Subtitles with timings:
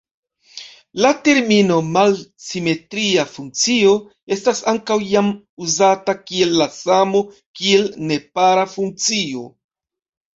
[1.05, 3.91] La termino "malsimetria funkcio"
[4.35, 5.29] estas ankaŭ iam
[5.65, 7.21] uzata kiel la samo
[7.61, 9.45] kiel nepara funkcio.